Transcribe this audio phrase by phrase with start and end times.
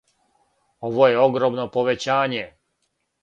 [0.87, 2.41] Ово је огромно повећање.